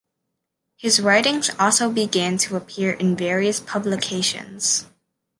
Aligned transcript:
His 0.77 0.99
writings 0.99 1.51
also 1.59 1.91
began 1.91 2.35
to 2.39 2.55
appear 2.55 2.91
in 2.91 3.15
various 3.15 3.59
publications. 3.59 4.87